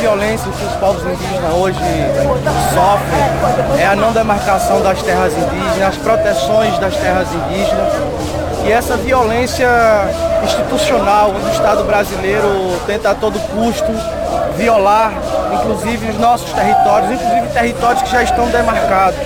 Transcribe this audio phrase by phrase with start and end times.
[0.00, 1.78] Violência que os povos indígenas hoje
[2.74, 7.92] sofrem é a não demarcação das terras indígenas, as proteções das terras indígenas.
[8.66, 9.68] E essa violência
[10.42, 13.92] institucional onde o Estado brasileiro tenta a todo custo
[14.62, 15.12] violar,
[15.54, 19.18] inclusive, os nossos territórios, inclusive territórios que já estão demarcados.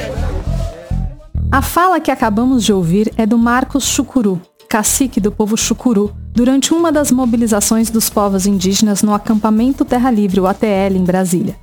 [1.53, 6.73] A fala que acabamos de ouvir é do Marcos Chucuru, cacique do povo Chucuru, durante
[6.73, 11.55] uma das mobilizações dos povos indígenas no acampamento Terra Livre, o ATL, em Brasília.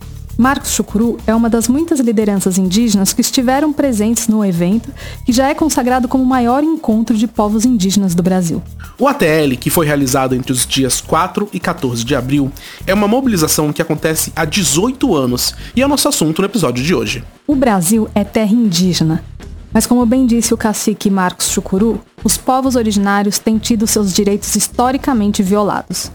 [0.43, 4.91] Marcos Chucuru é uma das muitas lideranças indígenas que estiveram presentes no evento,
[5.25, 8.61] que já é consagrado como o maior encontro de povos indígenas do Brasil.
[8.99, 12.51] O ATL, que foi realizado entre os dias 4 e 14 de abril,
[12.85, 16.83] é uma mobilização que acontece há 18 anos e é o nosso assunto no episódio
[16.83, 17.23] de hoje.
[17.47, 19.23] O Brasil é terra indígena,
[19.71, 24.53] mas como bem disse o cacique Marcos Chucuru, os povos originários têm tido seus direitos
[24.57, 26.11] historicamente violados.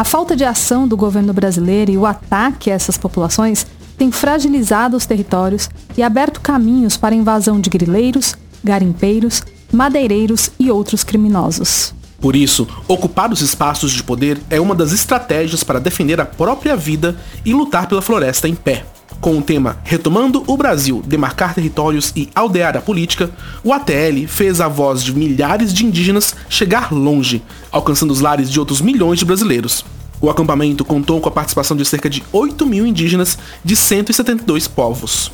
[0.00, 3.66] A falta de ação do governo brasileiro e o ataque a essas populações
[3.98, 8.34] tem fragilizado os territórios e aberto caminhos para a invasão de grileiros,
[8.64, 11.92] garimpeiros, madeireiros e outros criminosos.
[12.18, 16.74] Por isso, ocupar os espaços de poder é uma das estratégias para defender a própria
[16.74, 18.86] vida e lutar pela floresta em pé.
[19.20, 23.30] Com o tema Retomando o Brasil, demarcar territórios e aldear a política,
[23.62, 28.58] o ATL fez a voz de milhares de indígenas chegar longe, alcançando os lares de
[28.58, 29.84] outros milhões de brasileiros.
[30.22, 35.30] O acampamento contou com a participação de cerca de 8 mil indígenas de 172 povos.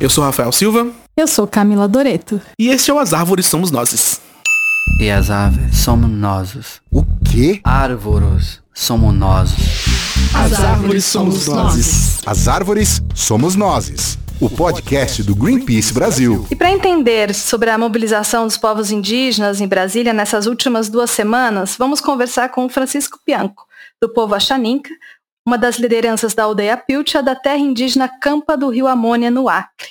[0.00, 0.88] Eu sou Rafael Silva.
[1.16, 2.40] Eu sou Camila Doreto.
[2.58, 4.20] E este é o As Árvores Somos Nozes.
[5.00, 6.80] E as árvores somos nós.
[6.90, 7.60] O quê?
[7.62, 9.50] Árvores somos nós.
[10.44, 12.18] As árvores somos nós.
[12.26, 14.18] As árvores somos nós.
[14.38, 16.46] O podcast do Greenpeace Brasil.
[16.50, 21.74] E para entender sobre a mobilização dos povos indígenas em Brasília nessas últimas duas semanas,
[21.76, 23.66] vamos conversar com o Francisco Bianco,
[24.00, 24.90] do povo Axaninca,
[25.44, 29.88] uma das lideranças da aldeia Pilcha da terra indígena Campa do Rio Amônia, no Acre.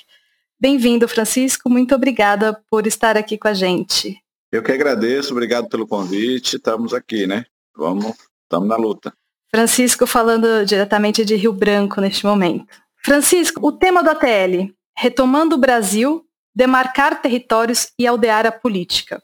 [0.60, 1.70] Bem-vindo, Francisco.
[1.70, 4.18] Muito obrigada por estar aqui com a gente.
[4.52, 6.58] Eu que agradeço, obrigado pelo convite.
[6.58, 7.46] Estamos aqui, né?
[7.76, 8.14] Vamos,
[8.44, 9.12] estamos na luta.
[9.50, 12.68] Francisco falando diretamente de Rio Branco neste momento.
[13.04, 16.26] Francisco, o tema do ATL, retomando o Brasil,
[16.56, 19.22] demarcar territórios e aldear a política.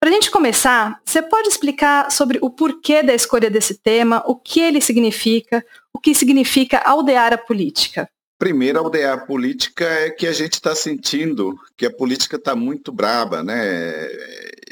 [0.00, 4.36] Para a gente começar, você pode explicar sobre o porquê da escolha desse tema, o
[4.36, 8.08] que ele significa, o que significa aldear a política?
[8.38, 12.92] Primeiro, aldear a política é que a gente está sentindo que a política está muito
[12.92, 14.06] braba, né?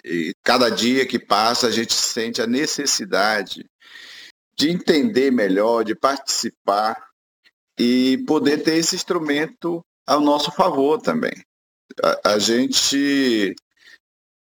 [0.04, 3.66] E cada dia que passa a gente sente a necessidade
[4.58, 6.96] de entender melhor, de participar
[7.78, 11.34] e poder ter esse instrumento ao nosso favor também.
[12.02, 13.54] A, a gente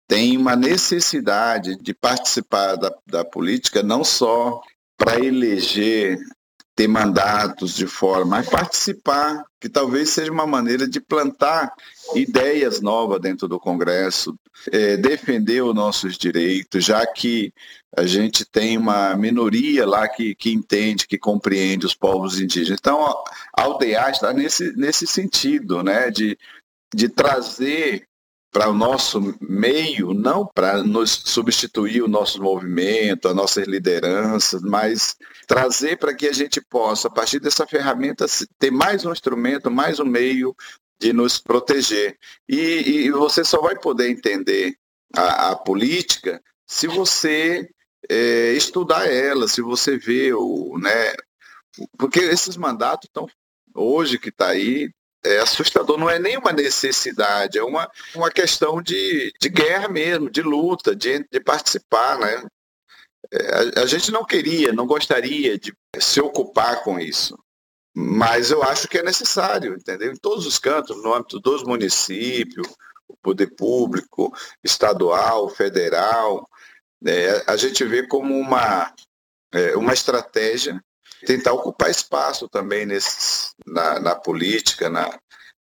[0.07, 4.61] tem uma necessidade de participar da, da política não só
[4.97, 6.19] para eleger,
[6.77, 11.73] ter mandatos de forma, mas participar, que talvez seja uma maneira de plantar
[12.15, 14.35] ideias novas dentro do Congresso,
[14.71, 17.53] é, defender os nossos direitos, já que
[17.97, 22.79] a gente tem uma minoria lá que, que entende, que compreende os povos indígenas.
[22.81, 23.05] Então,
[23.57, 26.37] a aldeia está nesse, nesse sentido, né, de,
[26.95, 28.07] de trazer
[28.55, 35.17] para o nosso meio, não para nos substituir o nosso movimento, as nossas lideranças, mas
[35.49, 38.27] trazer para que a gente possa, a partir dessa ferramenta,
[38.57, 40.55] ter mais um instrumento, mais um meio
[41.05, 42.19] de nos proteger.
[42.49, 44.75] E, e você só vai poder entender
[45.15, 47.69] a, a política se você
[48.09, 51.15] é, estudar ela, se você vê o, né,
[51.99, 53.29] porque esses mandatos estão
[53.75, 54.91] hoje que está aí
[55.27, 60.43] é assustador, não é nenhuma necessidade, é uma, uma questão de, de guerra mesmo, de
[60.43, 62.47] luta, de, de participar, né?
[63.33, 67.39] É, a, a gente não queria, não gostaria de se ocupar com isso.
[67.95, 70.13] Mas eu acho que é necessário, entendeu?
[70.13, 72.67] Em todos os cantos, no âmbito dos municípios,
[73.07, 76.49] o poder público, estadual, federal,
[77.07, 78.93] é, a gente vê como uma,
[79.53, 80.83] é, uma estratégia
[81.25, 85.17] tentar ocupar espaço também nesse, na, na política, na,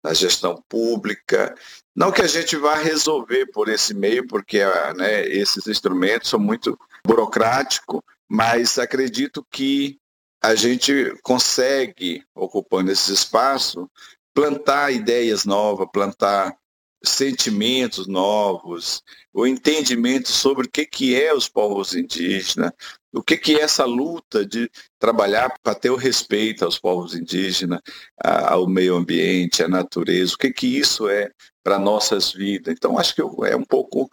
[0.03, 1.55] na gestão pública.
[1.95, 4.59] Não que a gente vá resolver por esse meio, porque
[4.95, 9.97] né, esses instrumentos são muito burocráticos, mas acredito que
[10.41, 13.89] a gente consegue, ocupando esse espaço,
[14.33, 16.55] plantar ideias novas, plantar
[17.03, 19.01] sentimentos novos,
[19.33, 22.71] o entendimento sobre o que, que é os povos indígenas,
[23.13, 24.69] o que, que é essa luta de
[24.99, 27.79] trabalhar para ter o respeito aos povos indígenas,
[28.21, 31.31] ao meio ambiente, à natureza, o que, que isso é
[31.63, 32.73] para nossas vidas.
[32.73, 34.09] Então, acho que é um pouco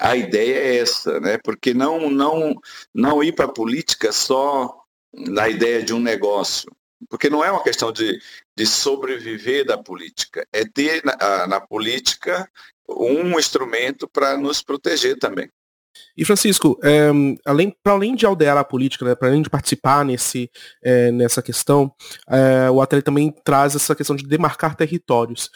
[0.00, 1.38] a ideia é essa, né?
[1.38, 2.54] Porque não não
[2.94, 6.70] não ir para a política só na ideia de um negócio,
[7.08, 8.20] porque não é uma questão de,
[8.56, 12.48] de sobreviver da política, é ter na, na política
[12.88, 15.48] um instrumento para nos proteger também.
[16.16, 17.08] E Francisco, é,
[17.44, 20.50] além, para além de aldear a política, né, para além de participar nesse,
[20.82, 21.92] é, nessa questão,
[22.28, 25.50] é, o Ateli também traz essa questão de demarcar territórios.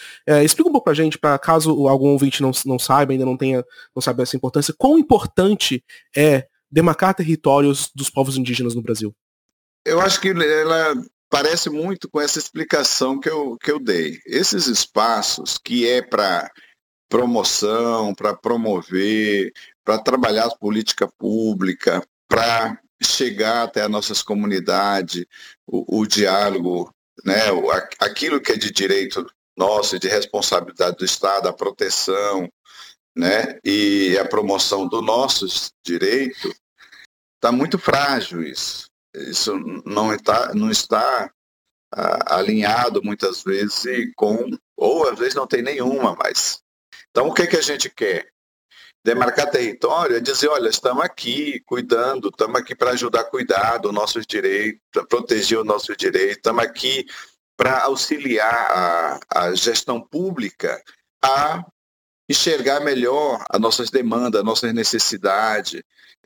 [0.44, 3.36] explica um pouco para a gente, para caso algum ouvinte não, não saiba, ainda não
[3.36, 3.64] tenha,
[3.94, 5.84] não saiba essa importância, quão importante
[6.16, 9.14] é demarcar territórios dos povos indígenas no Brasil?
[9.84, 10.94] Eu acho que ela
[11.28, 14.20] parece muito com essa explicação que eu, que eu dei.
[14.26, 16.50] Esses espaços que é para
[17.08, 19.52] promoção, para promover,
[19.84, 25.24] para trabalhar política pública, para chegar até as nossas comunidades,
[25.66, 26.94] o, o diálogo,
[27.24, 29.26] né, o, aquilo que é de direito
[29.56, 32.48] nosso, de responsabilidade do Estado, a proteção,
[33.16, 36.54] né, e a promoção dos nossos direitos,
[37.36, 38.91] está muito frágil isso.
[39.14, 41.30] Isso não está, não está
[41.94, 46.62] ah, alinhado muitas vezes com, ou às vezes não tem nenhuma, mas.
[47.10, 48.32] Então o que, que a gente quer?
[49.04, 53.92] Demarcar território é dizer, olha, estamos aqui cuidando, estamos aqui para ajudar a cuidar dos
[53.92, 57.04] nossos direitos, para proteger o nosso direito, estamos aqui
[57.56, 60.80] para auxiliar a, a gestão pública
[61.22, 61.64] a
[62.30, 65.82] enxergar melhor as nossas demandas, as nossas necessidades.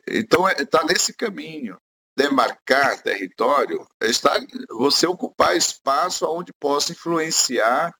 [0.07, 1.77] Então, está é, nesse caminho
[2.17, 7.93] demarcar território está você ocupar espaço onde possa influenciar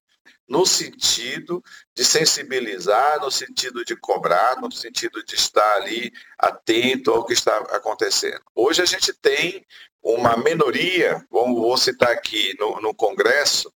[0.49, 1.61] no sentido
[1.95, 7.55] de sensibilizar, no sentido de cobrar, no sentido de estar ali atento ao que está
[7.57, 8.41] acontecendo.
[8.55, 9.63] Hoje a gente tem
[10.01, 13.71] uma minoria, vou citar aqui no, no Congresso,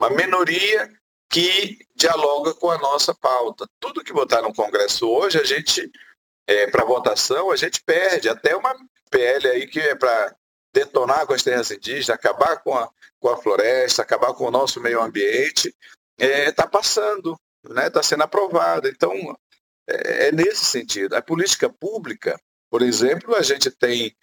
[0.00, 0.90] uma minoria
[1.30, 3.68] que dialoga com a nossa pauta.
[3.78, 5.88] Tudo que botar no Congresso hoje, a gente,
[6.48, 8.28] é, para votação, a gente perde.
[8.28, 8.74] Até uma
[9.14, 10.34] PL aí que é para
[10.72, 12.90] detonar com as terras indígenas, acabar com a,
[13.20, 15.72] com a floresta, acabar com o nosso meio ambiente,
[16.18, 17.90] está é, tá passando, está né?
[17.90, 18.88] Tá sendo aprovada.
[18.88, 19.14] Então,
[19.88, 21.14] é, é, nesse sentido.
[21.14, 24.16] A política pública, por exemplo, a gente tem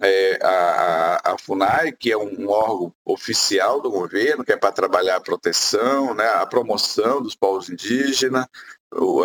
[0.00, 5.16] é, a, a, FUNAI, que é um órgão oficial do governo, que é para trabalhar
[5.16, 8.46] a proteção, né, a promoção dos povos indígenas,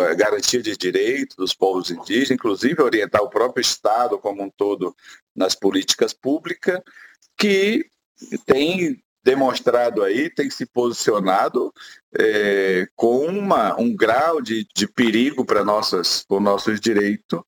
[0.00, 4.94] a garantia de direitos dos povos indígenas, inclusive orientar o próprio Estado como um todo
[5.34, 6.80] nas políticas públicas,
[7.36, 7.86] que
[8.46, 11.72] tem demonstrado aí, tem se posicionado
[12.18, 16.24] é, com uma, um grau de, de perigo para nossos
[16.80, 17.40] direitos,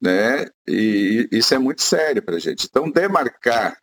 [0.00, 0.46] né?
[0.68, 2.66] E isso é muito sério para a gente.
[2.66, 3.78] Então, demarcar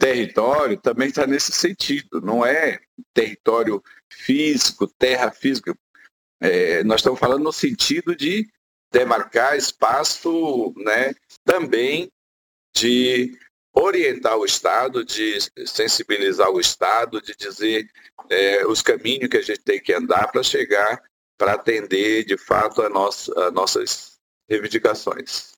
[0.00, 2.80] território também está nesse sentido, não é
[3.12, 5.76] território físico, terra física.
[6.40, 8.48] É, nós estamos falando no sentido de
[8.92, 11.14] demarcar espaço né,
[11.44, 12.10] também
[12.74, 13.38] de
[13.72, 17.88] orientar o Estado, de sensibilizar o Estado, de dizer
[18.28, 21.00] é, os caminhos que a gente tem que andar para chegar,
[21.38, 25.52] para atender de fato a, nossa, nossas reivindicações.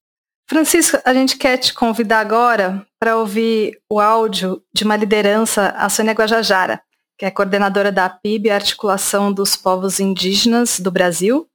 [0.48, 5.88] Francisco, a gente quer te convidar agora para ouvir o áudio de uma liderança, a
[5.88, 6.82] Sônia Guajajara,
[7.18, 11.46] que é coordenadora da PIB, Articulação dos Povos Indígenas do Brasil,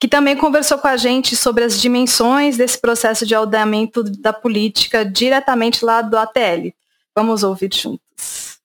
[0.00, 5.04] que também conversou com a gente sobre as dimensões desse processo de aldeamento da política
[5.04, 6.72] diretamente lá do ATL.
[7.14, 8.58] Vamos ouvir juntos.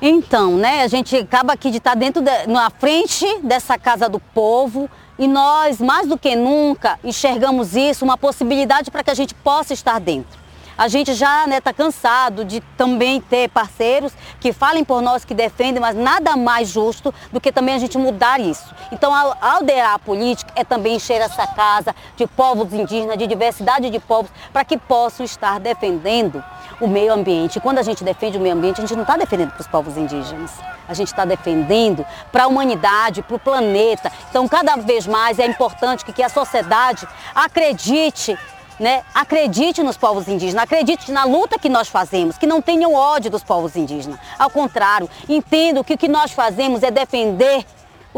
[0.00, 4.20] Então, né, a gente acaba aqui de estar dentro, de, na frente dessa casa do
[4.20, 9.34] povo e nós, mais do que nunca, enxergamos isso, uma possibilidade para que a gente
[9.34, 10.38] possa estar dentro.
[10.78, 15.24] A gente já está né, tá cansado de também ter parceiros que falem por nós,
[15.24, 18.72] que defendem, mas nada mais justo do que também a gente mudar isso.
[18.92, 23.98] Então, aldear a política é também encher essa casa de povos indígenas, de diversidade de
[23.98, 26.44] povos, para que possam estar defendendo
[26.80, 27.58] o meio ambiente.
[27.58, 29.96] Quando a gente defende o meio ambiente, a gente não está defendendo para os povos
[29.96, 30.52] indígenas.
[30.88, 34.12] A gente está defendendo para a humanidade, para o planeta.
[34.30, 37.04] Então, cada vez mais é importante que, que a sociedade
[37.34, 38.38] acredite
[38.78, 43.30] né, acredite nos povos indígenas, acredite na luta que nós fazemos, que não tenham ódio
[43.30, 44.18] dos povos indígenas.
[44.38, 47.64] Ao contrário, entendo que o que nós fazemos é defender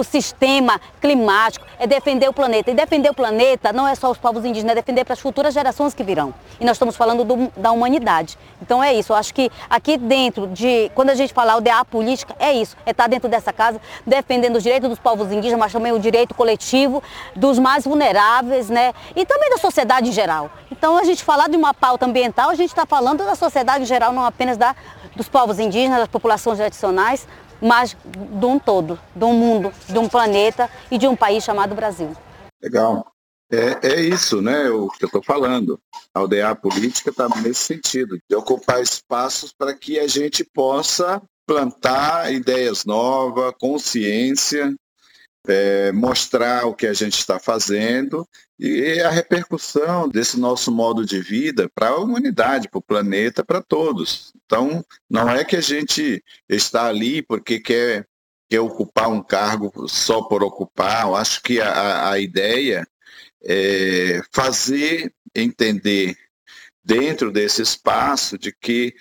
[0.01, 2.71] o sistema climático, é defender o planeta.
[2.71, 5.55] E defender o planeta não é só os povos indígenas, é defender para as futuras
[5.55, 6.35] gerações que virão.
[6.59, 8.39] E nós estamos falando do, da humanidade.
[8.61, 9.13] Então é isso.
[9.13, 12.77] Eu acho que aqui dentro de, quando a gente fala aldeia política, é isso.
[12.85, 16.35] É estar dentro dessa casa defendendo os direitos dos povos indígenas, mas também o direito
[16.35, 17.03] coletivo
[17.37, 18.93] dos mais vulneráveis, né?
[19.15, 20.51] E também da sociedade em geral.
[20.71, 23.87] Então a gente falar de uma pauta ambiental, a gente está falando da sociedade em
[23.87, 24.75] geral, não apenas da,
[25.15, 27.27] dos povos indígenas, das populações tradicionais,
[27.61, 31.75] mas de um todo, de um mundo, de um planeta e de um país chamado
[31.75, 32.13] Brasil.
[32.63, 33.07] Legal.
[33.53, 34.71] É, é isso, né?
[34.71, 35.81] O que eu estou falando.
[36.15, 42.33] A aldeia política está nesse sentido, de ocupar espaços para que a gente possa plantar
[42.33, 44.73] ideias novas, consciência,
[45.51, 48.27] é, mostrar o que a gente está fazendo
[48.59, 53.63] e a repercussão desse nosso modo de vida para a humanidade, para o planeta, para
[53.63, 54.33] todos.
[54.45, 58.07] Então, não é que a gente está ali porque quer,
[58.49, 61.07] quer ocupar um cargo só por ocupar.
[61.07, 62.87] Eu acho que a, a ideia
[63.43, 66.17] é fazer entender
[66.85, 68.95] dentro desse espaço de que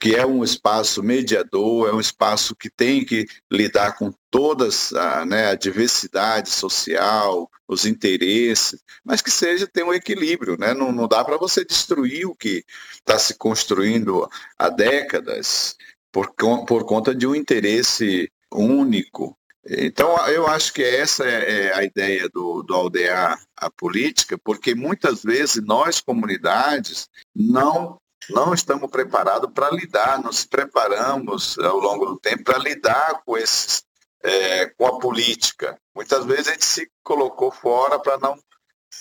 [0.00, 5.24] que é um espaço mediador, é um espaço que tem que lidar com todas a,
[5.24, 10.72] né, a diversidade social, os interesses, mas que seja ter um equilíbrio, né?
[10.72, 15.76] Não, não dá para você destruir o que está se construindo há décadas
[16.12, 16.32] por,
[16.66, 19.36] por conta de um interesse único.
[19.68, 24.76] Então, eu acho que essa é, é a ideia do, do aldear a política, porque
[24.76, 27.98] muitas vezes nós, comunidades, não
[28.30, 33.84] não estamos preparados para lidar, nos preparamos ao longo do tempo para lidar com esses,
[34.22, 35.78] é, com a política.
[35.94, 38.38] Muitas vezes a gente se colocou fora para não,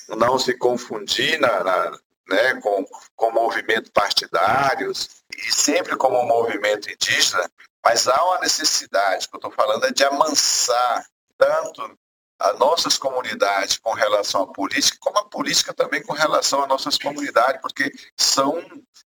[0.10, 1.92] não se confundir na, na,
[2.30, 7.50] né, com, com movimentos partidários e sempre como um movimento indígena,
[7.84, 11.06] mas há uma necessidade, que eu estou falando, é de amansar
[11.38, 11.98] tanto
[12.40, 16.98] as nossas comunidades com relação à política, como a política também com relação às nossas
[16.98, 18.62] comunidades, porque são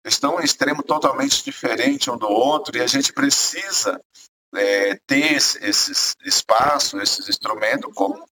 [0.04, 4.00] estão em extremo totalmente diferente um do outro e a gente precisa
[4.54, 8.28] é, ter esses espaços, esses instrumentos como,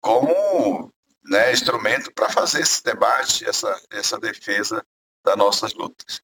[0.00, 0.92] como
[1.24, 4.84] né, instrumento para fazer esse debate, essa, essa defesa
[5.24, 6.20] das nossas lutas.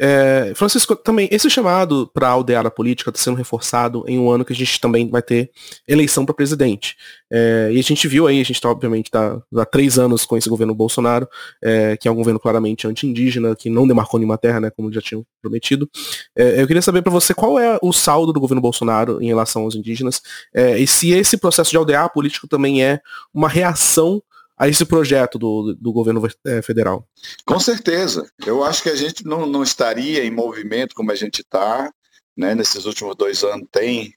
[0.00, 4.44] É, Francisco, também, esse chamado para aldear a política está sendo reforçado em um ano
[4.44, 5.50] que a gente também vai ter
[5.86, 6.96] eleição para presidente.
[7.30, 10.36] É, e a gente viu aí, a gente está obviamente tá, há três anos com
[10.36, 11.28] esse governo Bolsonaro,
[11.62, 15.00] é, que é um governo claramente anti-indígena, que não demarcou nenhuma terra, né, como já
[15.00, 15.88] tinham prometido.
[16.36, 19.62] É, eu queria saber para você qual é o saldo do governo Bolsonaro em relação
[19.62, 20.22] aos indígenas,
[20.54, 23.00] é, e se esse processo de aldear político também é
[23.32, 24.22] uma reação
[24.62, 27.04] a esse projeto do, do governo eh, federal?
[27.44, 28.30] Com certeza.
[28.46, 31.92] Eu acho que a gente não, não estaria em movimento como a gente está.
[32.36, 32.54] Né?
[32.54, 34.14] Nesses últimos dois anos tem,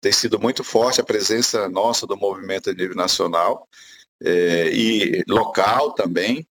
[0.00, 3.68] tem sido muito forte a presença nossa do movimento a nível nacional
[4.22, 6.48] é, e local também.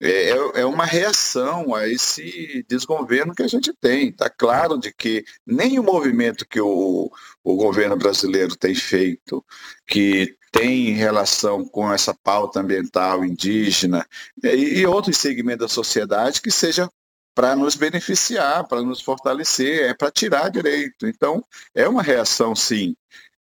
[0.00, 4.10] É, é, é uma reação a esse desgoverno que a gente tem.
[4.10, 7.10] Está claro de que nem o movimento que o,
[7.42, 9.44] o governo brasileiro tem feito,
[9.86, 14.06] que tem relação com essa pauta ambiental indígena
[14.42, 16.88] e, e outros segmentos da sociedade que seja
[17.34, 21.06] para nos beneficiar, para nos fortalecer, é para tirar direito.
[21.06, 22.96] Então, é uma reação, sim.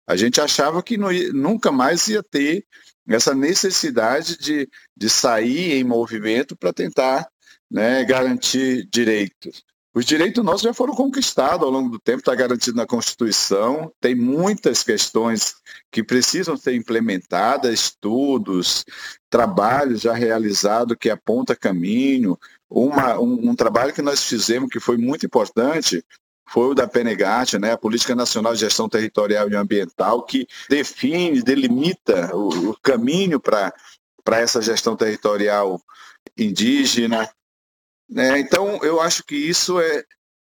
[0.05, 2.65] A gente achava que não, nunca mais ia ter
[3.15, 7.27] essa necessidade de, de sair em movimento para tentar
[7.69, 9.63] né, garantir direitos.
[9.97, 13.91] Os direitos nossos já foram conquistados ao longo do tempo, está garantido na Constituição.
[13.99, 15.55] Tem muitas questões
[15.91, 18.85] que precisam ser implementadas, estudos,
[19.27, 22.37] trabalhos já realizados que aponta caminho.
[22.69, 26.05] Uma, um, um, trabalho que nós fizemos que foi muito importante
[26.47, 31.41] foi o da PNGAT, né, a Política Nacional de Gestão Territorial e Ambiental, que define,
[31.41, 33.73] delimita o, o caminho para
[34.27, 35.81] essa gestão territorial
[36.37, 37.29] indígena,
[38.09, 38.39] né?
[38.39, 40.03] Então, eu acho que isso é,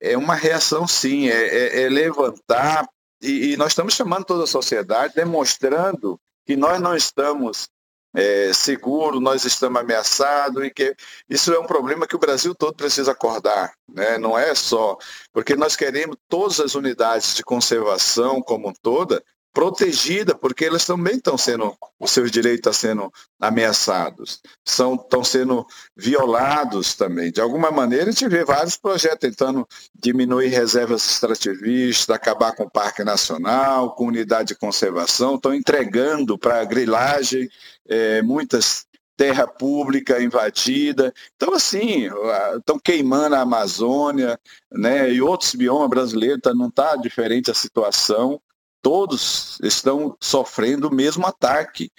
[0.02, 2.88] é uma reação, sim, é, é, é levantar,
[3.22, 7.70] e, e, nós estamos chamando toda a sociedade, demonstrando que nós não estamos
[8.16, 10.96] é, seguros, nós estamos ameaçados, e que
[11.30, 13.74] isso é um problema que o Brasil todo precisa acordar.
[13.88, 14.18] Né?
[14.18, 14.98] Não é só,
[15.34, 19.24] porque nós queremos todas as unidades de conservação como toda
[19.56, 25.66] protegida, porque elas também estão sendo, os seus direitos estão sendo ameaçados, são, estão sendo
[25.96, 27.32] violados também.
[27.32, 29.66] De alguma maneira, a gente vê vários projetos tentando
[29.98, 36.60] diminuir reservas extrativistas, acabar com o Parque Nacional, com unidade de conservação, estão entregando para
[36.60, 37.50] a grilagem
[37.88, 38.86] é, muitas
[39.18, 41.14] terra pública invadida.
[41.36, 42.10] Então, assim,
[42.58, 44.38] estão queimando a Amazônia,
[44.70, 48.42] né, e outros biomas brasileiros, tá, não está diferente a situação
[48.86, 51.90] todos estão sofrendo o mesmo ataque.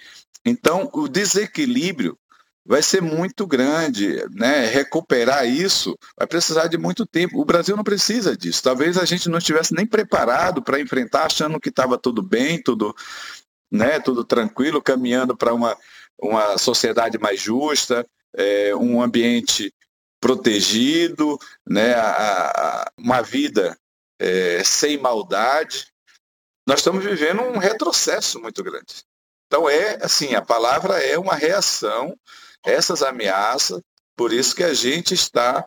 [0.45, 2.17] Então, o desequilíbrio
[2.65, 4.65] vai ser muito grande, né?
[4.67, 7.41] Recuperar isso vai precisar de muito tempo.
[7.41, 8.63] O Brasil não precisa disso.
[8.63, 12.95] Talvez a gente não estivesse nem preparado para enfrentar, achando que estava tudo bem, tudo,
[13.71, 13.99] né?
[13.99, 15.77] Tudo tranquilo, caminhando para uma,
[16.19, 18.05] uma sociedade mais justa,
[18.35, 19.73] é, um ambiente
[20.19, 21.93] protegido, né?
[21.93, 23.77] A, a, uma vida
[24.19, 25.87] é, sem maldade.
[26.67, 29.03] Nós estamos vivendo um retrocesso muito grande.
[29.47, 32.17] Então é assim, a palavra é uma reação
[32.65, 33.81] essas ameaças,
[34.15, 35.65] por isso que a gente está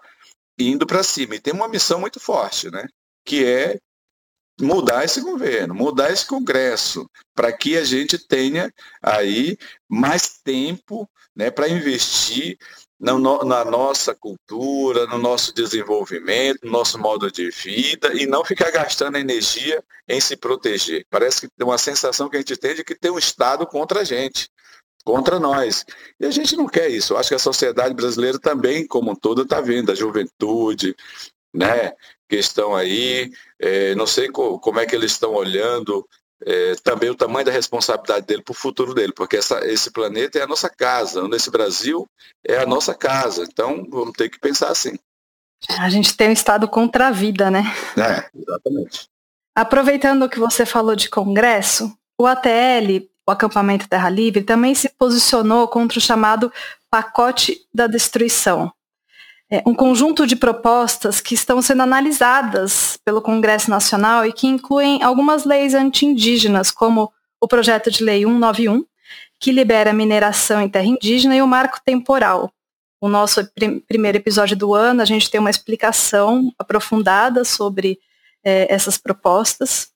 [0.59, 1.35] indo para cima.
[1.35, 2.87] E tem uma missão muito forte, né?
[3.25, 3.79] que é
[4.61, 9.57] mudar esse governo, mudar esse Congresso, para que a gente tenha aí
[9.89, 12.59] mais tempo né, para investir
[12.99, 13.13] na,
[13.45, 19.17] na, nossa cultura, no nosso desenvolvimento, no nosso modo de vida e não ficar gastando
[19.17, 21.07] energia em se proteger.
[21.09, 24.01] Parece que tem uma sensação que a gente tem de que tem um Estado contra
[24.01, 24.51] a gente
[25.03, 25.85] contra nós.
[26.21, 27.15] E a gente não quer isso.
[27.15, 30.95] Eu acho que a sociedade brasileira também, como um todo, está vendo a juventude,
[31.55, 31.93] né,
[32.31, 33.31] que estão aí.
[33.59, 36.09] É, não sei co como é que eles estão olhando
[36.47, 40.39] é, também o tamanho da responsabilidade dele para o futuro dele, porque essa, esse planeta
[40.39, 42.09] é a nossa casa, nesse Brasil
[42.47, 43.43] é a nossa casa.
[43.43, 44.97] Então vamos ter que pensar assim.
[45.79, 47.65] A gente tem um Estado contra a vida, né?
[47.99, 49.09] É, exatamente.
[49.55, 55.69] Aproveitando que você falou de Congresso, o ATL o acampamento Terra Livre, também se posicionou
[55.69, 56.53] contra o chamado
[56.91, 58.73] pacote da destruição.
[59.53, 65.03] É um conjunto de propostas que estão sendo analisadas pelo Congresso Nacional e que incluem
[65.03, 68.85] algumas leis anti-indígenas, como o projeto de lei 191,
[69.41, 72.53] que libera mineração em terra indígena, e o marco temporal.
[73.01, 77.99] O nosso prim primeiro episódio do ano, a gente tem uma explicação aprofundada sobre
[78.45, 79.89] é, essas propostas.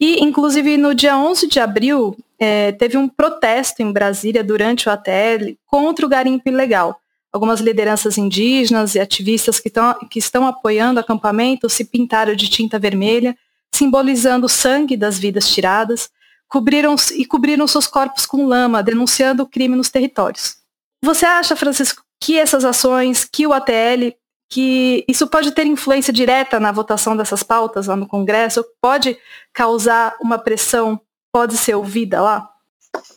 [0.00, 4.92] E, inclusive, no dia 11 de abril, é, teve um protesto em Brasília durante o
[4.92, 7.00] ATL contra o garimpo ilegal.
[7.32, 12.48] Algumas lideranças indígenas e ativistas que, tão, que estão apoiando o acampamento se pintaram de
[12.48, 13.36] tinta vermelha,
[13.74, 16.10] simbolizando o sangue das vidas tiradas,
[16.48, 20.56] cobriram e cobriram seus corpos com lama, denunciando o crime nos territórios.
[21.04, 24.16] Você acha, Francisco, que essas ações, que o ATL
[24.48, 29.18] que isso pode ter influência direta na votação dessas pautas lá no Congresso, pode
[29.52, 30.98] causar uma pressão,
[31.30, 32.48] pode ser ouvida lá?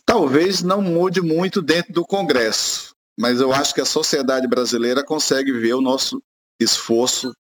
[0.04, 5.52] Talvez não mude muito dentro do Congresso, mas eu acho que a sociedade brasileira consegue
[5.52, 6.22] ver o nosso
[6.60, 7.34] esforço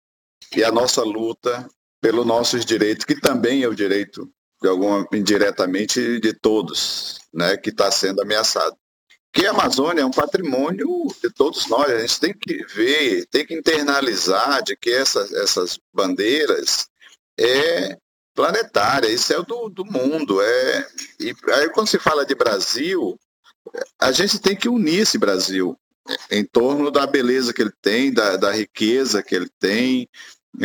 [0.55, 1.69] e a nossa luta
[2.01, 4.31] pelos nossos direitos, que também é o direito,
[4.63, 8.77] de alguma, indiretamente, de todos, né, que está sendo ameaçado.
[9.33, 10.89] Porque a Amazônia é um patrimônio
[11.23, 11.91] de todos nós.
[11.91, 16.89] A gente tem que ver, tem que internalizar de que essas, essas bandeiras
[17.39, 17.97] é
[18.35, 20.41] planetária, isso é do, do mundo.
[20.41, 20.89] É,
[21.21, 23.19] e aí quando se fala de Brasil,
[23.99, 25.79] a gente tem que unir esse Brasil
[26.31, 30.09] em torno da beleza que ele tem, da, da riqueza que ele tem,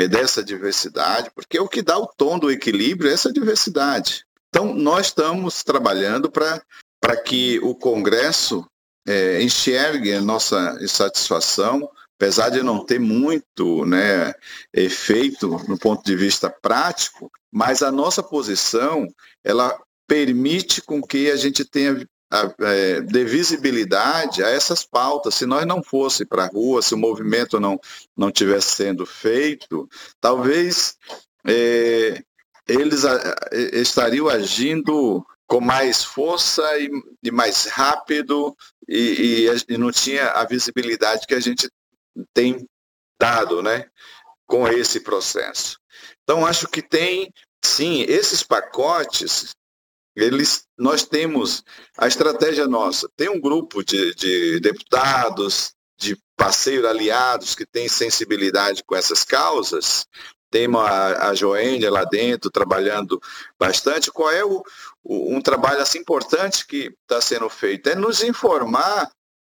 [0.10, 4.26] dessa diversidade, porque o que dá o tom do equilíbrio é essa diversidade.
[4.50, 6.62] Então, nós estamos trabalhando para
[7.04, 8.66] para que o Congresso
[9.06, 14.34] é, enxergue a nossa insatisfação, apesar de não ter muito né,
[14.74, 19.06] efeito no ponto de vista prático, mas a nossa posição
[19.44, 25.36] ela permite com que a gente tenha a, é, dê visibilidade a essas pautas.
[25.36, 27.80] Se nós não fosse para a rua, se o movimento não
[28.17, 29.88] não tivesse sendo feito,
[30.19, 30.98] talvez
[31.46, 32.24] é,
[32.67, 33.19] eles a,
[33.72, 36.89] estariam agindo com mais força e,
[37.22, 38.56] e mais rápido
[38.88, 41.69] e, e, e, não tinha a visibilidade que a gente
[42.34, 42.67] tem
[43.19, 43.86] dado, né,
[44.48, 45.78] com esse processo.
[46.24, 47.32] Então acho que tem,
[47.63, 49.54] sim, esses pacotes,
[50.15, 51.63] eles, nós temos
[51.97, 53.10] a estratégia nossa.
[53.15, 60.08] Tem um grupo de, de deputados, de parceiros aliados que têm sensibilidade com essas causas
[60.54, 63.19] tem a, a Joênia lá dentro trabalhando
[63.58, 64.12] bastante.
[64.12, 64.63] Qual é o,
[65.04, 67.89] o um trabalho assim importante que está sendo feito?
[67.89, 69.12] É nos informar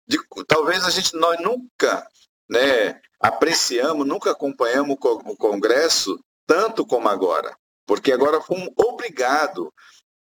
[0.09, 2.09] de talvez a gente nós nunca
[2.49, 7.55] né, apreciamos, nunca acompanhamos o Congresso tanto como agora.
[7.87, 9.69] Porque agora fomos obrigados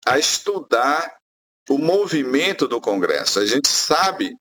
[0.06, 1.18] a estudar
[1.70, 3.40] o movimento do Congresso.
[3.40, 4.36] A gente sabe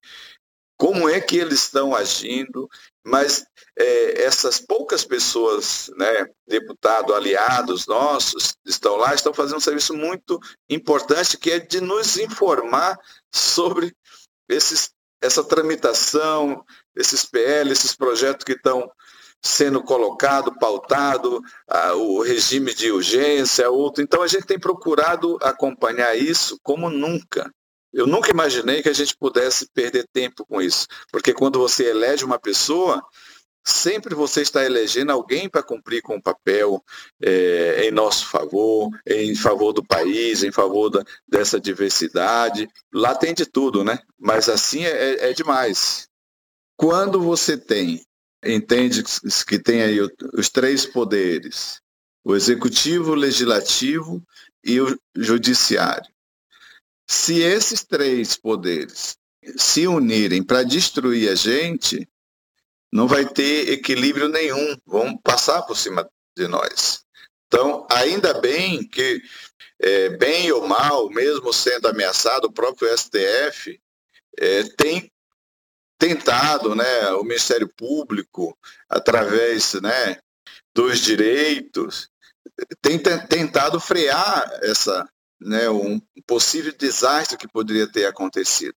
[0.76, 2.68] como é que eles estão agindo,
[3.04, 3.44] mas
[3.78, 10.40] é, essas poucas pessoas, né, deputados, aliados nossos, estão lá, estão fazendo um serviço muito
[10.68, 12.98] importante, que é de nos informar
[13.32, 13.94] sobre
[14.48, 14.90] esses,
[15.22, 16.64] essa tramitação,
[16.96, 18.90] esses PL, esses projetos que estão
[19.42, 21.42] sendo colocado, pautado,
[21.96, 24.02] o regime de urgência, outro.
[24.02, 27.52] Então a gente tem procurado acompanhar isso como nunca.
[27.92, 32.24] Eu nunca imaginei que a gente pudesse perder tempo com isso, porque quando você elege
[32.24, 33.02] uma pessoa,
[33.64, 36.82] sempre você está elegendo alguém para cumprir com o papel
[37.20, 42.66] é, em nosso favor, em favor do país, em favor da, dessa diversidade.
[42.94, 43.98] Lá tem de tudo, né?
[44.18, 46.08] Mas assim é, é demais.
[46.76, 48.02] Quando você tem,
[48.44, 49.02] entende
[49.46, 49.98] que tem aí
[50.34, 51.80] os três poderes,
[52.24, 54.22] o executivo, o legislativo
[54.64, 56.10] e o judiciário.
[57.08, 59.16] Se esses três poderes
[59.56, 62.08] se unirem para destruir a gente,
[62.92, 67.04] não vai ter equilíbrio nenhum, vão passar por cima de nós.
[67.46, 69.20] Então, ainda bem que,
[69.80, 73.78] é, bem ou mal, mesmo sendo ameaçado, o próprio STF
[74.38, 75.11] é, tem
[76.02, 80.18] tentado, né, o Ministério Público, através né,
[80.74, 82.08] dos direitos,
[82.80, 85.08] tem tentado frear essa,
[85.40, 88.74] né, um possível desastre que poderia ter acontecido.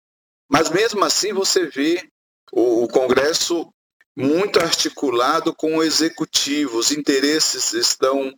[0.48, 2.08] Mas mesmo assim você vê
[2.52, 3.74] o, o Congresso
[4.16, 8.32] muito articulado com o executivo, os interesses estão.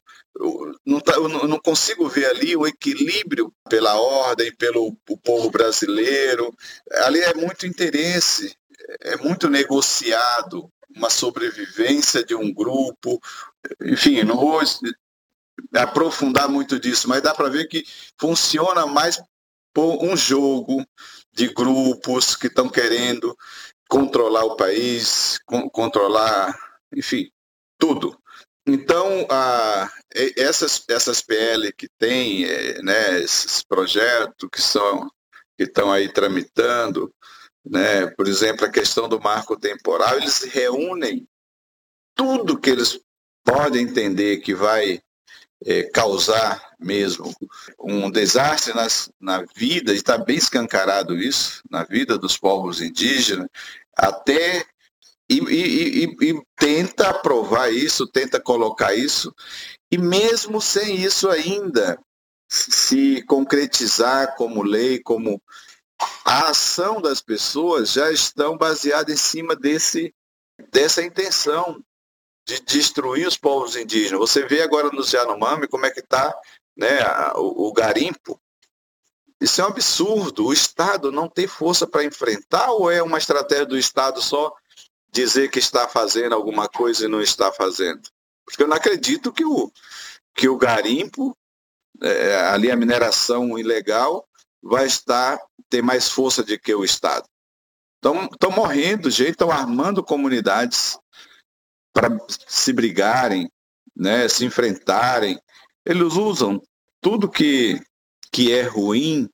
[0.86, 6.56] Não tá, não consigo ver ali o equilíbrio pela ordem, pelo povo brasileiro.
[7.02, 8.56] Ali é muito interesse,
[9.02, 13.20] é muito negociado, uma sobrevivência de um grupo.
[13.82, 14.62] Enfim, não vou
[15.74, 17.84] aprofundar muito disso, mas dá para ver que
[18.20, 19.22] funciona mais
[19.74, 20.86] por um jogo
[21.34, 23.38] de grupos que estão querendo
[23.88, 25.40] controlar o país,
[25.72, 26.58] controlar,
[26.96, 27.30] enfim,
[27.78, 28.18] tudo.
[28.66, 29.90] Então, a,
[30.36, 35.10] essas, essas PL que tem, é, né, esses projetos que são
[35.58, 37.12] que estão aí tramitando,
[37.70, 41.28] né, por exemplo, a questão do marco temporal, eles reúnem
[42.16, 43.00] tudo que eles
[43.44, 45.02] podem entender que vai
[45.66, 47.34] é, causar mesmo
[47.80, 53.48] um desastre nas, na vida, e está bem escancarado isso, na vida dos povos indígenas,
[53.96, 54.66] até
[55.30, 59.34] e, e, e, e, tenta aprovar isso, tenta colocar isso,
[59.92, 62.00] e mesmo sem isso ainda
[62.50, 65.42] se concretizar como lei, como
[66.24, 70.14] a ação das pessoas já estão baseadas em cima desse,
[70.72, 71.84] dessa intenção
[72.46, 74.20] de destruir os povos indígenas.
[74.20, 76.34] Você vê agora no Yanomami como é que está
[76.76, 77.00] né,
[77.36, 78.40] o, o garimpo.
[79.40, 80.48] Isso é um absurdo.
[80.48, 84.54] O Estado não tem força para enfrentar ou é uma estratégia do Estado só
[85.12, 88.02] dizer que está fazendo alguma coisa e não está fazendo?
[88.46, 89.72] Porque eu não acredito que o,
[90.34, 91.36] que o garimpo,
[92.02, 94.28] é, ali a mineração ilegal,
[94.62, 95.40] vai estar
[95.70, 97.28] ter mais força do que o Estado.
[97.98, 100.98] Estão morrendo, gente, estão armando comunidades,
[101.94, 102.16] para
[102.48, 103.52] se brigarem,
[103.96, 105.40] né, se enfrentarem.
[105.84, 106.62] Eles usam
[107.02, 107.82] tudo que,
[108.32, 109.28] que é ruim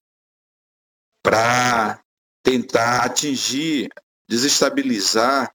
[1.21, 2.01] para
[2.41, 3.89] tentar atingir,
[4.29, 5.53] desestabilizar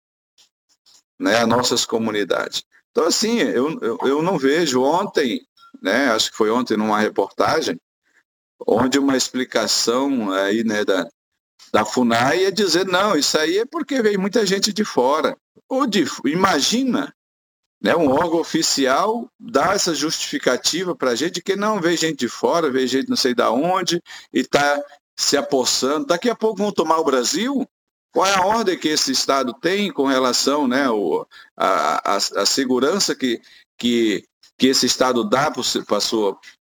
[1.19, 2.63] né, as nossas comunidades.
[2.91, 5.41] Então, assim, eu, eu, eu não vejo ontem,
[5.81, 7.81] né, acho que foi ontem numa reportagem,
[8.67, 11.09] onde uma explicação aí, né, da,
[11.73, 15.37] da FUNAI ia dizer, não, isso aí é porque veio muita gente de fora.
[15.69, 17.15] Ou de, imagina,
[17.81, 22.29] né, um órgão oficial dar essa justificativa para a gente que não vê gente de
[22.29, 24.83] fora, vê gente não sei da onde e está
[25.17, 26.07] se apossando.
[26.07, 27.69] Daqui a pouco vão tomar o Brasil?
[28.13, 32.47] Qual é a ordem que esse Estado tem com relação né, o, a, a, a
[32.47, 33.41] segurança que,
[33.77, 34.25] que,
[34.57, 35.61] que esse Estado dá para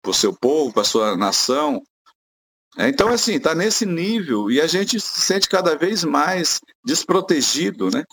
[0.06, 1.82] o seu povo, para a sua nação?
[2.78, 8.04] Então, assim, está nesse nível e a gente se sente cada vez mais desprotegido, né?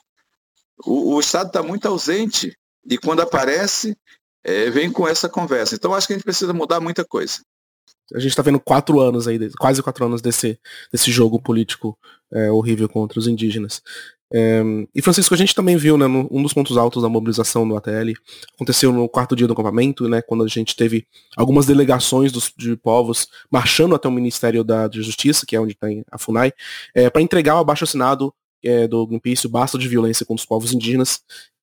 [0.84, 2.56] o, o Estado está muito ausente
[2.88, 3.96] e quando aparece,
[4.44, 5.74] é, vem com essa conversa.
[5.74, 7.40] Então acho que a gente precisa mudar muita coisa.
[8.14, 10.60] A gente está vendo quatro anos aí, quase quatro anos desse,
[10.92, 11.98] desse jogo político
[12.32, 13.82] é, horrível contra os indígenas.
[14.32, 14.60] É,
[14.94, 18.12] e Francisco, a gente também viu, né, um dos pontos altos da mobilização no ATL,
[18.54, 22.76] aconteceu no quarto dia do acampamento, né, quando a gente teve algumas delegações dos, de
[22.76, 26.52] povos marchando até o Ministério da Justiça, que é onde tem a FUNAI,
[26.94, 28.34] é, para entregar o abaixo assinado
[28.64, 31.20] é, do Greenpeace, o Basta de Violência contra os Povos Indígenas,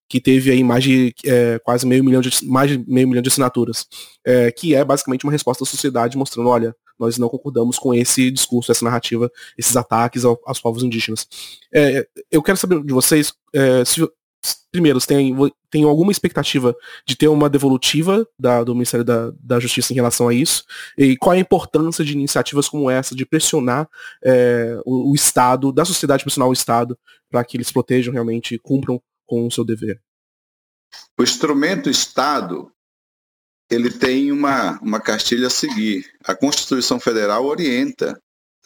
[0.07, 3.29] que teve aí mais de é, quase meio milhão de, mais de meio milhão de
[3.29, 3.87] assinaturas,
[4.55, 8.71] que é basicamente uma resposta da sociedade mostrando, olha, nós não concordamos com esse discurso,
[8.71, 11.27] essa narrativa, esses ataques ao, aos povos indígenas.
[11.73, 14.01] É, eu quero saber de vocês é, se,
[14.71, 15.35] primeiro, tem,
[15.69, 20.27] tem alguma expectativa de ter uma devolutiva da, do Ministério da, da, Justiça em relação
[20.27, 20.63] a isso?
[20.97, 23.87] E qual é a importância de iniciativas como essa, de pressionar
[24.23, 26.97] é, o, o, Estado, da sociedade pressionar o Estado,
[27.29, 30.01] para que eles protejam realmente, cumpram com o seu dever?
[31.17, 32.71] O instrumento Estado,
[33.69, 36.05] ele tem uma, uma cartilha a seguir.
[36.23, 38.19] A Constituição Federal orienta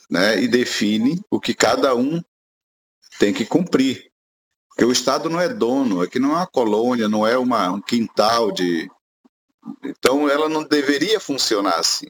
[0.10, 2.22] né, e define o que cada um
[3.20, 4.12] tem que cumprir.
[4.70, 7.82] Porque o Estado não é dono, aqui não é uma colônia, não é uma, um
[7.82, 8.90] quintal de.
[9.84, 12.06] Então ela não deveria funcionar assim.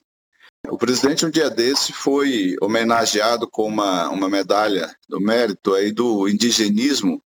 [0.69, 6.27] O presidente, um dia desse, foi homenageado com uma, uma medalha do mérito aí do
[6.27, 7.23] indigenismo.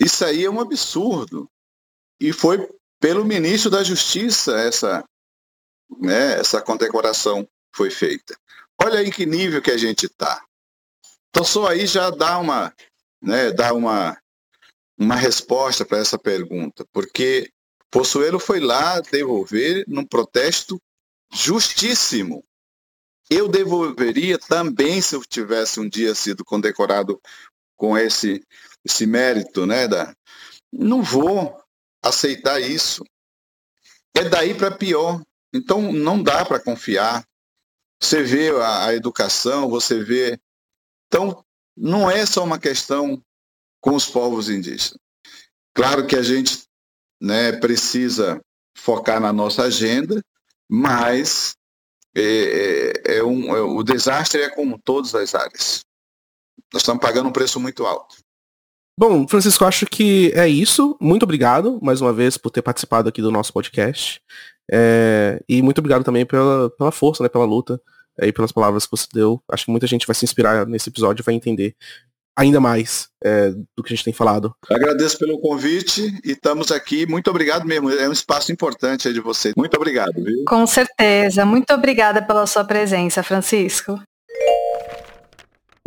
[0.00, 1.50] Isso aí é um absurdo.
[2.18, 2.66] E foi
[3.00, 5.04] pelo ministro da Justiça essa,
[5.98, 8.36] né, essa condecoração foi feita.
[8.80, 10.44] Olha em que nível que a gente está.
[11.30, 12.74] Então só aí já dá uma,
[13.22, 14.16] né, dá uma,
[14.98, 17.50] uma resposta para essa pergunta, porque
[17.90, 20.80] Possuelo foi lá devolver num protesto
[21.32, 22.44] justíssimo.
[23.30, 27.20] Eu devolveria também se eu tivesse um dia sido condecorado
[27.76, 28.44] com esse,
[28.84, 29.86] esse mérito, né?
[29.86, 30.14] Da...
[30.72, 31.57] Não vou
[32.02, 33.04] aceitar isso.
[34.14, 35.22] É daí para pior.
[35.52, 37.24] Então não dá para confiar.
[38.00, 40.38] Você vê a, a educação, você vê.
[41.06, 41.44] Então
[41.76, 43.22] não é só uma questão
[43.80, 44.98] com os povos indígenas.
[45.74, 46.64] Claro que a gente
[47.20, 48.40] né, precisa
[48.76, 50.22] focar na nossa agenda,
[50.68, 51.56] mas
[52.14, 55.84] é, é, é um, é, o desastre é como todas as áreas.
[56.72, 58.16] Nós estamos pagando um preço muito alto.
[58.98, 60.96] Bom, Francisco, acho que é isso.
[61.00, 64.20] Muito obrigado mais uma vez por ter participado aqui do nosso podcast.
[64.68, 67.80] É, e muito obrigado também pela, pela força, né, pela luta
[68.20, 69.40] é, e pelas palavras que você deu.
[69.52, 71.76] Acho que muita gente vai se inspirar nesse episódio e vai entender
[72.36, 74.52] ainda mais é, do que a gente tem falado.
[74.68, 77.06] Agradeço pelo convite e estamos aqui.
[77.06, 77.90] Muito obrigado mesmo.
[77.90, 79.52] É um espaço importante aí de você.
[79.56, 80.44] Muito obrigado, viu?
[80.44, 81.46] Com certeza.
[81.46, 84.00] Muito obrigada pela sua presença, Francisco.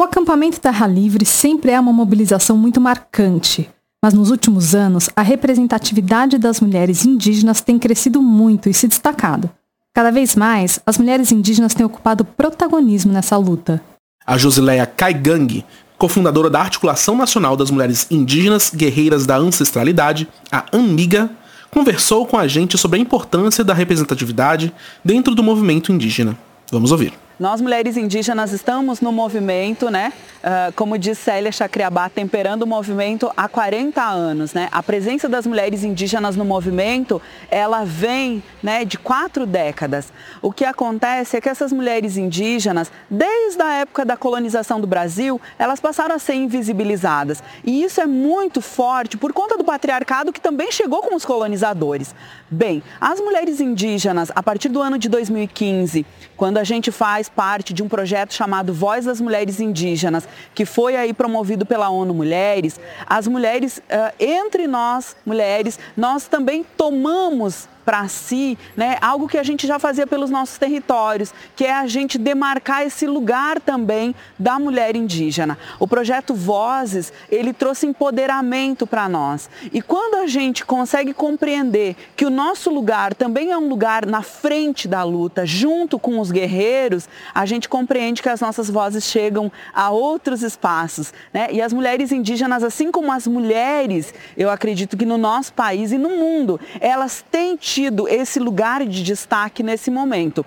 [0.01, 3.69] O acampamento Terra Livre sempre é uma mobilização muito marcante,
[4.03, 9.47] mas nos últimos anos a representatividade das mulheres indígenas tem crescido muito e se destacado.
[9.93, 13.79] Cada vez mais, as mulheres indígenas têm ocupado protagonismo nessa luta.
[14.25, 15.63] A Josileia Caigang
[15.99, 21.29] cofundadora da Articulação Nacional das Mulheres Indígenas Guerreiras da Ancestralidade, a ANMIGA,
[21.69, 24.73] conversou com a gente sobre a importância da representatividade
[25.05, 26.35] dentro do movimento indígena.
[26.71, 27.20] Vamos ouvir.
[27.41, 30.13] Nós, mulheres indígenas, estamos no movimento, né?
[30.43, 34.69] Uh, como diz Célia Chacriabá, temperando o movimento há 40 anos, né?
[34.71, 40.13] A presença das mulheres indígenas no movimento, ela vem né, de quatro décadas.
[40.39, 45.41] O que acontece é que essas mulheres indígenas, desde a época da colonização do Brasil,
[45.57, 47.41] elas passaram a ser invisibilizadas.
[47.63, 52.13] E isso é muito forte por conta do patriarcado que também chegou com os colonizadores.
[52.51, 56.05] Bem, as mulheres indígenas, a partir do ano de 2015,
[56.37, 60.95] quando a gente faz parte de um projeto chamado Voz das Mulheres Indígenas, que foi
[60.95, 68.07] aí promovido pela ONU Mulheres, as mulheres, uh, entre nós, mulheres, nós também tomamos para
[68.07, 72.17] si, né, algo que a gente já fazia pelos nossos territórios, que é a gente
[72.17, 75.57] demarcar esse lugar também da mulher indígena.
[75.77, 79.49] O projeto Vozes, ele trouxe empoderamento para nós.
[79.73, 84.21] E quando a gente consegue compreender que o nosso lugar também é um lugar na
[84.21, 89.51] frente da luta, junto com os guerreiros, a gente compreende que as nossas vozes chegam
[89.73, 91.49] a outros espaços, né?
[91.51, 95.97] E as mulheres indígenas, assim como as mulheres, eu acredito que no nosso país e
[95.97, 100.45] no mundo, elas têm tido esse lugar de destaque nesse momento.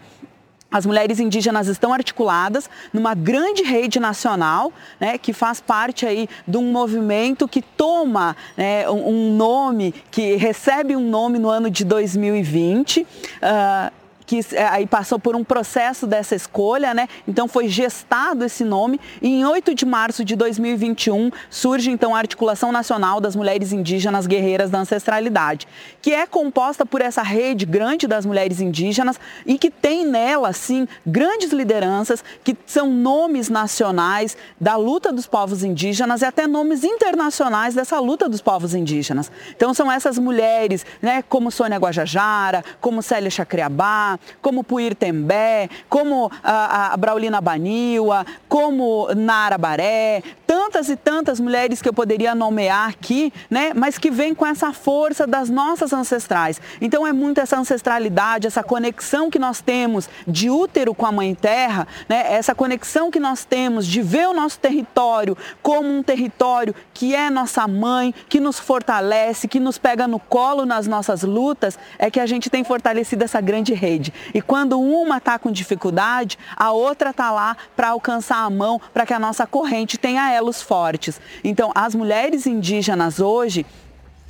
[0.75, 6.57] As mulheres indígenas estão articuladas numa grande rede nacional, né, que faz parte aí de
[6.57, 13.03] um movimento que toma né, um, nome, que recebe um nome no ano de 2020.
[13.03, 17.09] Uh, que é, aí passou por um processo dessa escolha, né?
[17.27, 22.19] Então foi gestado esse nome e em 8 de março de 2021 surge então a
[22.19, 25.67] Articulação Nacional das Mulheres Indígenas Guerreiras da Ancestralidade,
[26.01, 30.89] que é composta por essa rede grande das mulheres indígenas e que tem nela, sim,
[31.07, 37.75] grandes lideranças que são nomes nacionais da luta dos povos indígenas e até nomes internacionais
[37.75, 39.31] dessa luta dos povos indígenas.
[39.55, 46.31] Então são essas mulheres, né, como Sônia Guajajara, como Célia Chacriabá, como Puir Tembé, como
[46.43, 50.23] a, a Braulina Baniwa, como Nara Baré,
[50.55, 53.73] tantas e tantas mulheres que eu poderia nomear aqui, né?
[53.75, 56.61] Mas que vêm com essa força das nossas ancestrais.
[56.81, 61.35] Então é muito essa ancestralidade, essa conexão que nós temos de útero com a Mãe
[61.35, 62.33] Terra, né?
[62.33, 67.29] Essa conexão que nós temos de ver o nosso território como um território que é
[67.31, 72.21] nossa mãe, que nos fortalece, que nos pega no colo nas nossas lutas, é que
[72.21, 74.15] a gente tem fortalecido essa grande rede.
[74.33, 79.05] E quando uma está com dificuldade, a outra está lá para alcançar a mão, para
[79.05, 81.21] que a nossa corrente tenha elos fortes.
[81.43, 83.65] Então, as mulheres indígenas hoje,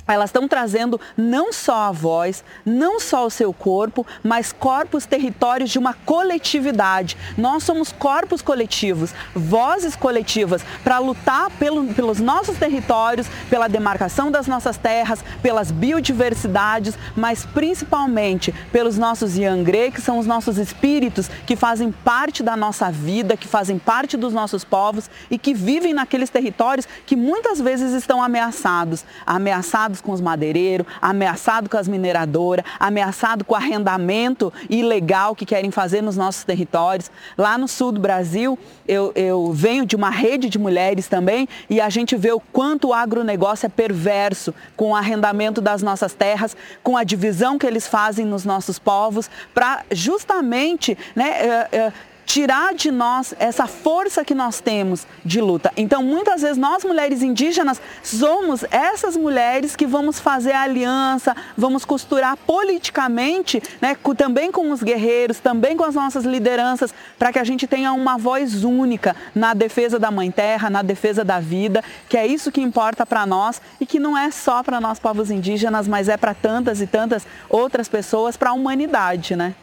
[0.07, 5.71] elas estão trazendo não só a voz, não só o seu corpo, mas corpos territórios
[5.71, 7.17] de uma coletividade.
[7.37, 14.47] Nós somos corpos coletivos, vozes coletivas para lutar pelo, pelos nossos territórios, pela demarcação das
[14.47, 21.55] nossas terras, pelas biodiversidades, mas principalmente pelos nossos Yangre, que são os nossos espíritos que
[21.55, 26.29] fazem parte da nossa vida, que fazem parte dos nossos povos e que vivem naqueles
[26.29, 32.65] territórios que muitas vezes estão ameaçados, ameaçados ameaçados com os madeireiros, ameaçados com as mineradoras,
[32.79, 37.09] ameaçados com o arrendamento ilegal que querem fazer nos nossos territórios.
[37.37, 41.79] Lá no sul do Brasil, eu, eu venho de uma rede de mulheres também e
[41.79, 46.55] a gente vê o quanto o agronegócio é perverso com o arrendamento das nossas terras,
[46.83, 51.93] com a divisão que eles fazem nos nossos povos, para justamente né, é, é,
[52.25, 55.71] tirar de nós essa força que nós temos de luta.
[55.77, 62.35] Então, muitas vezes nós mulheres indígenas somos essas mulheres que vamos fazer aliança, vamos costurar
[62.37, 67.67] politicamente, né, também com os guerreiros, também com as nossas lideranças, para que a gente
[67.67, 72.25] tenha uma voz única na defesa da mãe terra, na defesa da vida, que é
[72.25, 76.09] isso que importa para nós e que não é só para nós povos indígenas, mas
[76.09, 79.55] é para tantas e tantas outras pessoas, para a humanidade, né?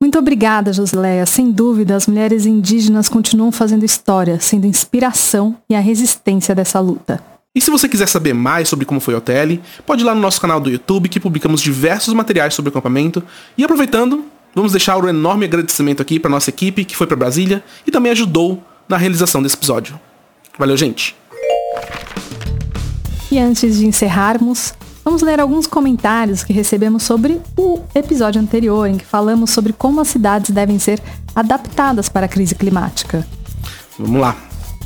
[0.00, 1.26] Muito obrigada, Josileia.
[1.26, 7.20] Sem dúvida, as mulheres indígenas continuam fazendo história, sendo inspiração e a resistência dessa luta.
[7.52, 10.20] E se você quiser saber mais sobre como foi o OTL, pode ir lá no
[10.20, 13.20] nosso canal do YouTube que publicamos diversos materiais sobre o acampamento.
[13.56, 17.64] E aproveitando, vamos deixar um enorme agradecimento aqui para nossa equipe que foi para Brasília
[17.84, 19.98] e também ajudou na realização desse episódio.
[20.56, 21.16] Valeu, gente!
[23.32, 24.72] E antes de encerrarmos,
[25.08, 30.02] Vamos ler alguns comentários que recebemos sobre o episódio anterior, em que falamos sobre como
[30.02, 31.00] as cidades devem ser
[31.34, 33.26] adaptadas para a crise climática.
[33.98, 34.36] Vamos lá.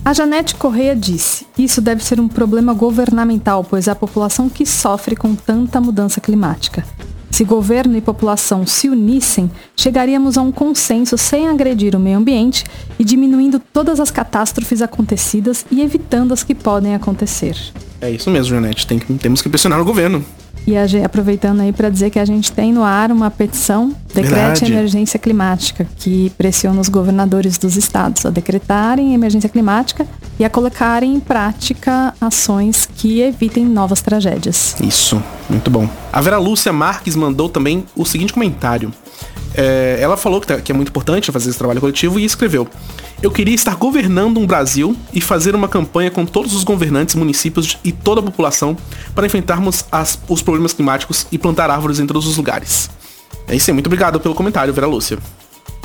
[0.04, 4.64] A Janete Correia disse: Isso deve ser um problema governamental, pois é a população que
[4.64, 6.86] sofre com tanta mudança climática.
[7.32, 12.62] Se governo e população se unissem, chegaríamos a um consenso sem agredir o meio ambiente
[12.98, 17.56] e diminuindo todas as catástrofes acontecidas e evitando as que podem acontecer.
[18.02, 18.86] É isso mesmo, Janete.
[18.86, 20.22] Tem, temos que pressionar o governo.
[20.66, 24.64] E a, aproveitando aí para dizer que a gente tem no ar uma petição, decrete
[24.64, 30.06] emergência climática, que pressiona os governadores dos estados a decretarem emergência climática
[30.38, 34.76] e a colocarem em prática ações que evitem novas tragédias.
[34.80, 35.88] Isso, muito bom.
[36.12, 38.92] A Vera Lúcia Marques mandou também o seguinte comentário.
[39.54, 42.66] É, ela falou que, tá, que é muito importante fazer esse trabalho coletivo e escreveu:
[43.22, 47.78] Eu queria estar governando um Brasil e fazer uma campanha com todos os governantes, municípios
[47.84, 48.76] e toda a população
[49.14, 52.90] para enfrentarmos as, os problemas climáticos e plantar árvores em todos os lugares.
[53.46, 55.18] É isso aí, muito obrigado pelo comentário, Vera Lúcia.